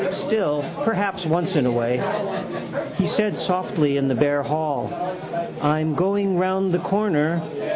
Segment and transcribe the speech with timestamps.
[0.09, 2.01] Still perhaps: once in a way.
[2.97, 4.91] He said softly in the bare hall:
[5.61, 7.39] —I'm going round the corner.